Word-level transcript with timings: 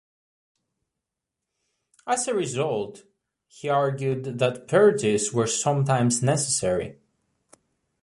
As 2.07 2.27
a 2.27 2.33
result, 2.33 3.03
he 3.47 3.69
argued 3.69 4.39
that 4.39 4.67
purges 4.67 5.31
were 5.31 5.45
sometimes 5.45 6.23
necessary. 6.23 6.97